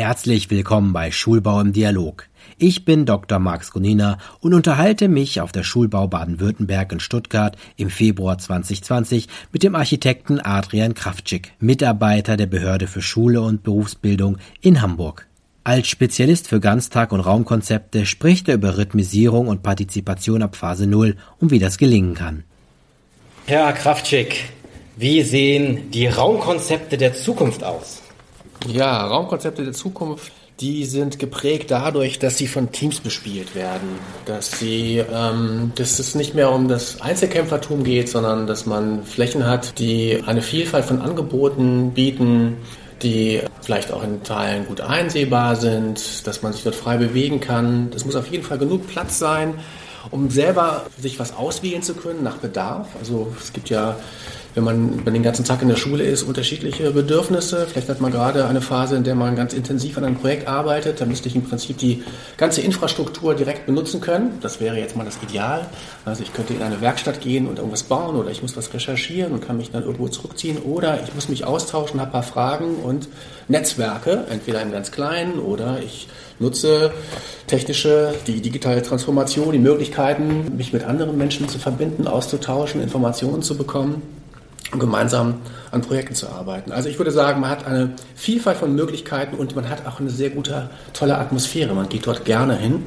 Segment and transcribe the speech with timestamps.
[0.00, 2.26] Herzlich willkommen bei Schulbau im Dialog.
[2.56, 3.38] Ich bin Dr.
[3.38, 9.62] Max Gunina und unterhalte mich auf der Schulbau Baden-Württemberg in Stuttgart im Februar 2020 mit
[9.62, 15.26] dem Architekten Adrian Kraftschick, Mitarbeiter der Behörde für Schule und Berufsbildung in Hamburg.
[15.64, 21.16] Als Spezialist für Ganztag- und Raumkonzepte spricht er über Rhythmisierung und Partizipation ab Phase 0
[21.40, 22.44] und wie das gelingen kann.
[23.44, 24.48] Herr Kraftschick,
[24.96, 28.00] wie sehen die Raumkonzepte der Zukunft aus?
[28.68, 34.58] Ja, Raumkonzepte der Zukunft, die sind geprägt dadurch, dass sie von Teams bespielt werden, dass
[34.58, 39.78] sie, ähm, dass es nicht mehr um das Einzelkämpfertum geht, sondern dass man Flächen hat,
[39.78, 42.58] die eine Vielfalt von Angeboten bieten,
[43.02, 47.90] die vielleicht auch in Teilen gut einsehbar sind, dass man sich dort frei bewegen kann.
[47.94, 49.54] Es muss auf jeden Fall genug Platz sein,
[50.10, 52.88] um selber sich was auswählen zu können nach Bedarf.
[52.98, 53.96] Also es gibt ja
[54.54, 57.66] wenn man den ganzen Tag in der Schule ist, unterschiedliche Bedürfnisse.
[57.66, 61.00] Vielleicht hat man gerade eine Phase, in der man ganz intensiv an einem Projekt arbeitet.
[61.00, 62.02] Da müsste ich im Prinzip die
[62.36, 64.38] ganze Infrastruktur direkt benutzen können.
[64.40, 65.66] Das wäre jetzt mal das Ideal.
[66.04, 69.32] Also ich könnte in eine Werkstatt gehen und irgendwas bauen oder ich muss was recherchieren
[69.32, 72.76] und kann mich dann irgendwo zurückziehen oder ich muss mich austauschen, habe ein paar Fragen
[72.76, 73.08] und
[73.46, 76.08] Netzwerke, entweder im ganz kleinen oder ich
[76.40, 76.92] nutze
[77.46, 83.56] technische, die digitale Transformation, die Möglichkeiten, mich mit anderen Menschen zu verbinden, auszutauschen, Informationen zu
[83.56, 84.02] bekommen
[84.78, 85.34] gemeinsam
[85.70, 86.72] an Projekten zu arbeiten.
[86.72, 90.10] Also ich würde sagen, man hat eine Vielfalt von Möglichkeiten und man hat auch eine
[90.10, 91.74] sehr gute, tolle Atmosphäre.
[91.74, 92.86] Man geht dort gerne hin.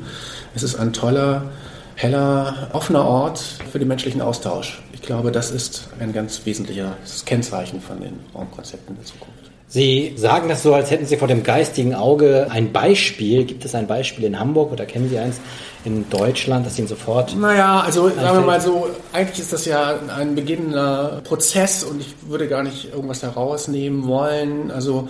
[0.55, 1.51] Es ist ein toller,
[1.95, 3.39] heller, offener Ort
[3.71, 4.81] für den menschlichen Austausch.
[4.93, 9.52] Ich glaube, das ist ein ganz wesentliches Kennzeichen von den Raumkonzepten der Zukunft.
[9.73, 13.43] Sie sagen das so, als hätten Sie vor dem geistigen Auge ein Beispiel.
[13.43, 15.37] Gibt es ein Beispiel in Hamburg oder kennen Sie eins
[15.83, 17.35] in Deutschland, das Ihnen sofort.
[17.35, 22.13] Naja, also sagen wir mal so, eigentlich ist das ja ein beginnender Prozess und ich
[22.27, 24.69] würde gar nicht irgendwas herausnehmen wollen.
[24.69, 25.07] Also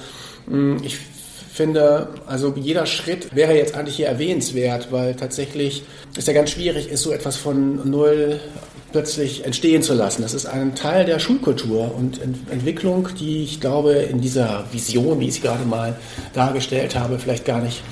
[0.47, 0.98] hm, ich
[1.52, 5.83] finde, also jeder Schritt wäre jetzt eigentlich hier erwähnenswert, weil tatsächlich
[6.16, 8.39] ist ja ganz schwierig, ist so etwas von null
[8.94, 10.21] plötzlich entstehen zu lassen.
[10.21, 15.20] Das ist ein Teil der Schulkultur und Ent Entwicklung, die ich glaube in dieser Vision,
[15.20, 15.98] wie ich sie gerade mal
[16.33, 17.83] dargestellt habe, vielleicht gar nicht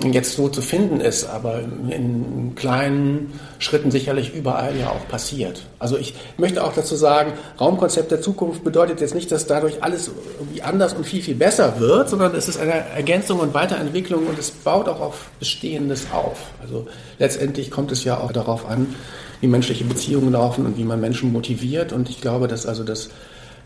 [0.00, 5.62] jetzt so zu finden ist, aber in kleinen Schritten sicherlich überall ja auch passiert.
[5.78, 10.10] Also ich möchte auch dazu sagen, Raumkonzept der Zukunft bedeutet jetzt nicht, dass dadurch alles
[10.38, 14.38] irgendwie anders und viel, viel besser wird, sondern es ist eine Ergänzung und Weiterentwicklung und
[14.38, 16.38] es baut auch auf Bestehendes auf.
[16.62, 16.86] Also
[17.18, 18.94] letztendlich kommt es ja auch darauf an,
[19.42, 23.10] wie menschliche Beziehungen laufen und wie man Menschen motiviert und ich glaube, dass also das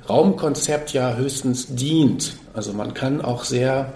[0.09, 2.37] Raumkonzept ja höchstens dient.
[2.54, 3.92] Also man kann auch sehr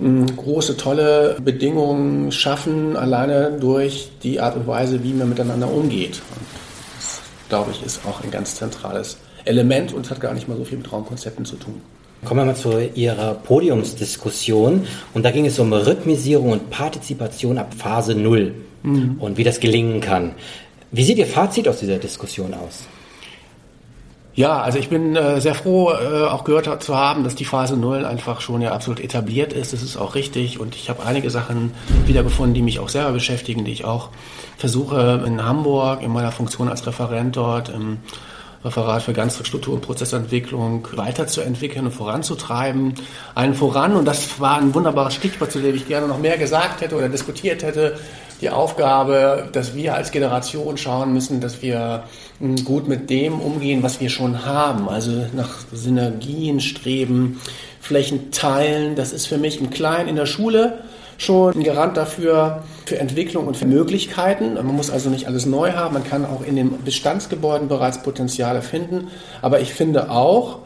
[0.00, 6.20] große, tolle Bedingungen schaffen, alleine durch die Art und Weise, wie man miteinander umgeht.
[6.30, 6.46] Und
[6.96, 10.64] das, glaube ich, ist auch ein ganz zentrales Element und hat gar nicht mal so
[10.64, 11.80] viel mit Raumkonzepten zu tun.
[12.24, 14.86] Kommen wir mal zu Ihrer Podiumsdiskussion.
[15.14, 19.16] Und da ging es um Rhythmisierung und Partizipation ab Phase 0 mhm.
[19.18, 20.32] und wie das gelingen kann.
[20.90, 22.86] Wie sieht Ihr Fazit aus dieser Diskussion aus?
[24.34, 27.76] Ja, also ich bin äh, sehr froh, äh, auch gehört zu haben, dass die Phase
[27.76, 29.72] 0 einfach schon ja absolut etabliert ist.
[29.72, 31.72] Das ist auch richtig und ich habe einige Sachen
[32.06, 34.10] wiedergefunden, die mich auch selber beschäftigen, die ich auch
[34.56, 37.98] versuche in Hamburg in meiner Funktion als Referent dort im
[38.64, 42.94] Referat für Ganzstruktur und Prozessentwicklung weiterzuentwickeln und voranzutreiben.
[43.34, 46.80] Einen voran, und das war ein wunderbares Stichwort, zu dem ich gerne noch mehr gesagt
[46.80, 47.96] hätte oder diskutiert hätte,
[48.40, 52.04] die Aufgabe, dass wir als Generation schauen müssen, dass wir
[52.40, 54.88] hm, gut mit dem umgehen, was wir schon haben.
[54.88, 57.40] Also nach Synergien streben,
[57.80, 58.94] Flächen teilen.
[58.94, 60.78] Das ist für mich im Kleinen in der Schule
[61.18, 64.54] schon ein Garant dafür, für Entwicklung und für Möglichkeiten.
[64.54, 65.94] Man muss also nicht alles neu haben.
[65.94, 69.08] Man kann auch in den Bestandsgebäuden bereits Potenziale finden.
[69.42, 70.60] Aber ich finde auch,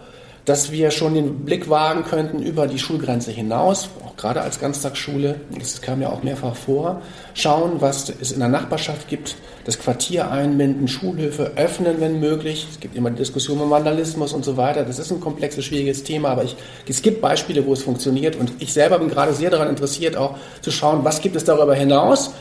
[0.45, 5.37] dass wir schon den Blick wagen könnten über die Schulgrenze hinaus, auch gerade als Ganztagsschule,
[5.57, 7.03] das kam ja auch mehrfach vor,
[7.35, 12.67] schauen, was es in der Nachbarschaft gibt, das Quartier einbinden, Schulhöfe öffnen, wenn möglich.
[12.71, 14.83] Es gibt immer die Diskussion um Vandalismus und so weiter.
[14.83, 16.57] Das ist ein komplexes, schwieriges Thema, aber ich,
[16.89, 18.35] es gibt Beispiele, wo es funktioniert.
[18.35, 21.75] Und ich selber bin gerade sehr daran interessiert, auch zu schauen, was gibt es darüber
[21.75, 22.33] hinaus,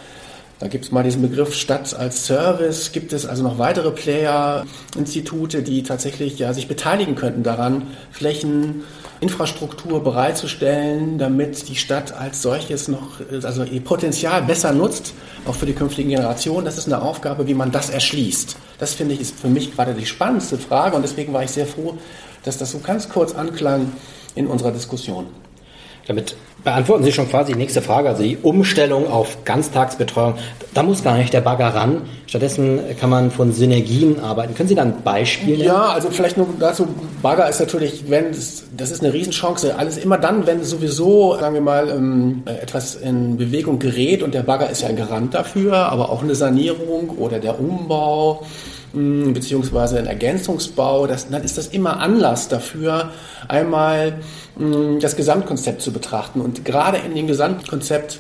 [0.62, 2.92] da gibt es mal diesen Begriff Stadt als Service.
[2.92, 4.64] Gibt es also noch weitere Player,
[4.96, 8.84] Institute, die tatsächlich ja, sich beteiligen könnten daran, Flächen,
[9.22, 15.16] Infrastruktur bereitzustellen, damit die Stadt als solches noch, also ihr Potenzial besser nutzt,
[15.48, 16.64] auch für die künftigen Generationen.
[16.64, 18.56] Das ist eine Aufgabe, wie man das erschließt.
[18.78, 21.66] Das finde ich ist für mich gerade die spannendste Frage und deswegen war ich sehr
[21.66, 21.98] froh,
[22.44, 23.94] dass das so ganz kurz anklang
[24.36, 25.26] in unserer Diskussion.
[26.08, 30.36] Damit beantworten Sie schon quasi die nächste Frage, also die Umstellung auf Ganztagsbetreuung.
[30.74, 32.04] Da muss gar nicht der Bagger ran.
[32.28, 34.54] Stattdessen kann man von Synergien arbeiten.
[34.56, 35.68] Können Sie da ein Beispiel nennen?
[35.68, 36.88] Ja, also vielleicht nur dazu.
[37.22, 39.76] Bagger ist natürlich, wenn es, das ist eine Riesenchance.
[39.76, 44.44] Alles immer dann, wenn sowieso, sagen wir mal, ähm, etwas in Bewegung gerät und der
[44.44, 48.46] Bagger ist ja ein Garant dafür, aber auch eine Sanierung oder der Umbau
[48.94, 53.12] beziehungsweise ein Ergänzungsbau, das, dann ist das immer Anlass dafür,
[53.48, 54.20] einmal
[55.00, 56.42] das Gesamtkonzept zu betrachten.
[56.42, 58.20] Und gerade in dem Gesamtkonzept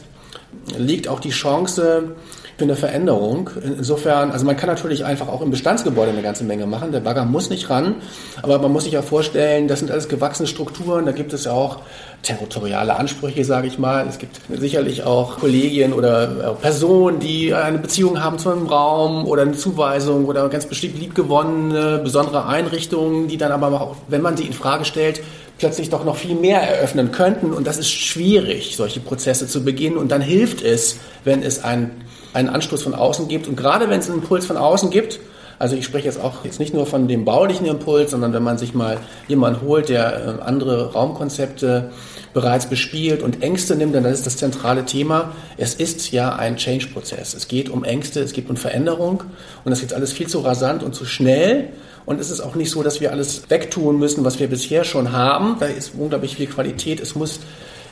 [0.78, 2.16] liegt auch die Chance,
[2.57, 3.50] für eine Veränderung.
[3.63, 6.92] Insofern, also man kann natürlich einfach auch im Bestandsgebäude eine ganze Menge machen.
[6.92, 7.95] Der Bagger muss nicht ran,
[8.42, 11.06] aber man muss sich ja vorstellen, das sind alles gewachsene Strukturen.
[11.06, 11.80] Da gibt es ja auch
[12.21, 14.07] territoriale Ansprüche, sage ich mal.
[14.07, 19.42] Es gibt sicherlich auch Kollegien oder Personen, die eine Beziehung haben zu einem Raum oder
[19.42, 24.44] eine Zuweisung oder ganz bestimmt liebgewonnene, besondere Einrichtungen, die dann aber auch, wenn man sie
[24.45, 25.21] in Frage stellt,
[25.57, 27.53] plötzlich doch noch viel mehr eröffnen könnten.
[27.53, 29.98] Und das ist schwierig, solche Prozesse zu beginnen.
[29.98, 31.92] Und dann hilft es, wenn es ein
[32.33, 33.48] einen Anstoß von außen gibt.
[33.48, 35.19] Und gerade wenn es einen Impuls von außen gibt,
[35.62, 38.57] also ich spreche jetzt auch jetzt nicht nur von dem baulichen Impuls, sondern wenn man
[38.57, 38.98] sich mal
[39.28, 41.92] jemanden holt, der äh, andere Raumkonzepte
[42.33, 45.33] bereits bespielt und Ängste nimmt, dann ist das zentrale Thema.
[45.57, 47.36] Es ist ja ein Change-Prozess.
[47.36, 49.24] Es geht um Ängste, es geht um Veränderung
[49.63, 51.69] und das geht alles viel zu rasant und zu schnell.
[52.07, 55.12] Und es ist auch nicht so, dass wir alles wegtun müssen, was wir bisher schon
[55.12, 55.57] haben.
[55.60, 57.00] Da ist unglaublich viel Qualität.
[57.00, 57.39] Es muss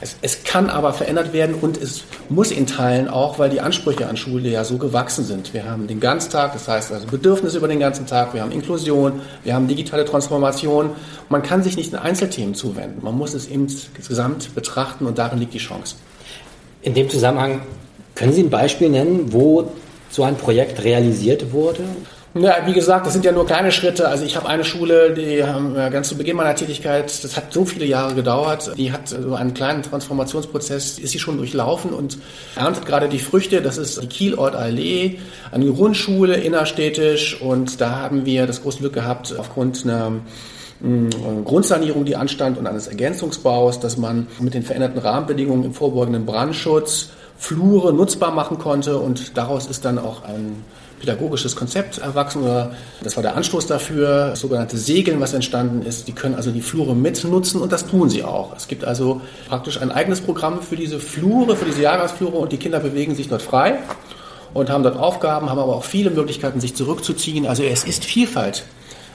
[0.02, 4.08] es, es kann aber verändert werden und es muss in Teilen auch, weil die Ansprüche
[4.08, 5.54] an Schule ja so gewachsen sind.
[5.54, 9.22] Wir haben den Ganztag, das heißt also Bedürfnisse über den ganzen Tag, wir haben Inklusion,
[9.44, 10.92] wir haben digitale Transformation.
[11.28, 13.04] Man kann sich nicht in Einzelthemen zuwenden.
[13.04, 15.96] Man muss es insgesamt betrachten und darin liegt die Chance.
[16.82, 17.62] In dem Zusammenhang
[18.16, 19.70] können Sie ein Beispiel nennen, wo
[20.10, 21.84] so ein Projekt realisiert wurde?
[22.36, 24.08] Ja, wie gesagt, das sind ja nur kleine Schritte.
[24.08, 27.66] Also ich habe eine Schule, die haben ganz zu Beginn meiner Tätigkeit, das hat so
[27.66, 32.20] viele Jahre gedauert, die hat so einen kleinen Transformationsprozess, ist sie schon durchlaufen und
[32.56, 33.64] erntet gerade die Früchte.
[33.64, 35.18] Das ist die Kielort Allee,
[35.52, 40.12] eine Grundschule innerstädtisch und da haben wir das große Glück gehabt, aufgrund einer
[41.46, 47.10] Grundsanierung, die anstand und eines Ergänzungsbaus, dass man mit den veränderten Rahmenbedingungen im vorbeugenden Brandschutz
[47.40, 50.64] Flure nutzbar machen konnte und daraus ist dann auch ein
[51.00, 52.74] pädagogisches Konzept erwachsen oder
[53.04, 56.08] das war der Anstoß dafür, das sogenannte Segeln, was entstanden ist.
[56.08, 58.56] Die können also die Flure mitnutzen und das tun sie auch.
[58.56, 62.58] Es gibt also praktisch ein eigenes Programm für diese Flure, für diese Jahrgangsflure und die
[62.58, 63.80] Kinder bewegen sich dort frei
[64.54, 67.46] und haben dort Aufgaben, haben aber auch viele Möglichkeiten, sich zurückzuziehen.
[67.46, 68.66] Also es ist Vielfalt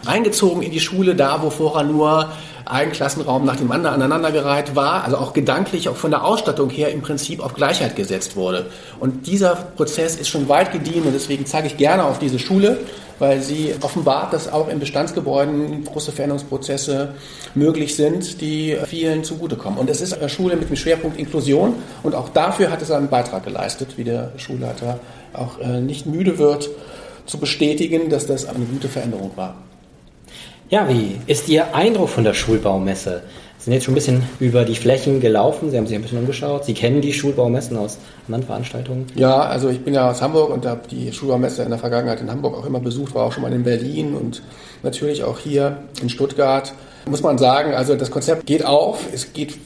[0.06, 2.30] eingezogen in die Schule, da wo vorher nur
[2.66, 6.90] ein Klassenraum nach dem anderen aneinandergereiht war, also auch gedanklich, auch von der Ausstattung her
[6.90, 8.66] im Prinzip auf Gleichheit gesetzt wurde.
[9.00, 12.78] Und dieser Prozess ist schon weit gediehen und deswegen zeige ich gerne auf diese Schule,
[13.18, 17.14] weil sie offenbart, dass auch in Bestandsgebäuden große Veränderungsprozesse
[17.54, 19.78] möglich sind, die vielen zugutekommen.
[19.78, 23.08] Und es ist eine Schule mit dem Schwerpunkt Inklusion und auch dafür hat es einen
[23.08, 24.98] Beitrag geleistet, wie der Schulleiter
[25.32, 26.70] auch äh, nicht müde wird
[27.26, 29.54] zu bestätigen, dass das eine gute Veränderung war.
[30.70, 33.22] Ja, wie ist Ihr Eindruck von der Schulbaumesse?
[33.58, 36.18] Sie sind jetzt schon ein bisschen über die Flächen gelaufen, Sie haben sich ein bisschen
[36.18, 36.64] umgeschaut.
[36.64, 39.06] Sie kennen die Schulbaumessen aus anderen Veranstaltungen?
[39.14, 42.30] Ja, also ich bin ja aus Hamburg und habe die Schulbaumesse in der Vergangenheit in
[42.30, 44.42] Hamburg auch immer besucht, war auch schon mal in Berlin und
[44.82, 46.72] natürlich auch hier in Stuttgart.
[47.06, 49.58] Muss man sagen, also das Konzept geht auf, es geht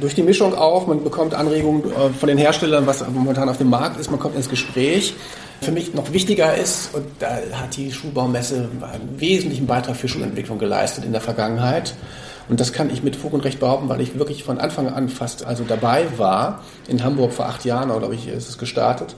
[0.00, 3.70] durch die Mischung auf, man bekommt Anregungen äh, von den Herstellern, was momentan auf dem
[3.70, 5.14] Markt ist, man kommt ins Gespräch
[5.60, 10.58] für mich noch wichtiger ist, und da hat die Schulbaumesse einen wesentlichen Beitrag für Schulentwicklung
[10.58, 11.94] geleistet in der Vergangenheit.
[12.48, 15.08] Und das kann ich mit Fug und Recht behaupten, weil ich wirklich von Anfang an
[15.08, 16.62] fast also dabei war.
[16.86, 19.16] In Hamburg vor acht Jahren, glaube ich, ist es gestartet.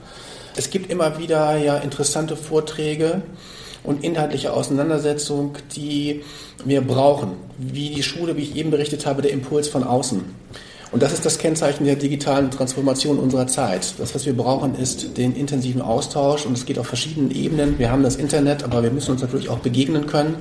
[0.55, 3.21] Es gibt immer wieder ja interessante Vorträge
[3.83, 6.23] und inhaltliche Auseinandersetzungen, die
[6.65, 7.33] wir brauchen.
[7.57, 10.25] Wie die Schule, wie ich eben berichtet habe, der Impuls von außen.
[10.91, 13.93] Und das ist das Kennzeichen der digitalen Transformation unserer Zeit.
[13.99, 17.77] Das, was wir brauchen, ist den intensiven Austausch und es geht auf verschiedenen Ebenen.
[17.77, 20.37] Wir haben das Internet, aber wir müssen uns natürlich auch begegnen können.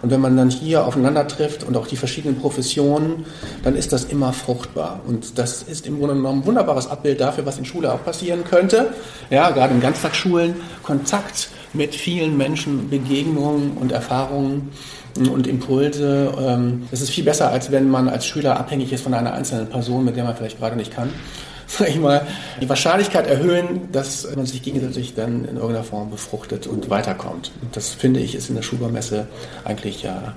[0.00, 3.26] Und wenn man dann hier aufeinander trifft und auch die verschiedenen Professionen,
[3.64, 5.00] dann ist das immer fruchtbar.
[5.06, 8.44] Und das ist im Grunde genommen ein wunderbares Abbild dafür, was in Schule auch passieren
[8.44, 8.92] könnte.
[9.30, 10.54] Ja, gerade in Ganztagsschulen,
[10.84, 14.70] Kontakt mit vielen Menschen, Begegnungen und Erfahrungen
[15.16, 16.32] und Impulse.
[16.38, 19.68] Ähm, das ist viel besser, als wenn man als Schüler abhängig ist von einer einzelnen
[19.68, 21.10] Person, mit der man vielleicht gerade nicht kann.
[21.66, 22.26] Sag ich mal,
[22.62, 27.52] die Wahrscheinlichkeit erhöhen, dass man sich gegenseitig dann in irgendeiner Form befruchtet und weiterkommt.
[27.60, 29.26] Und das finde ich ist in der Schulbaumesse
[29.64, 30.34] eigentlich ja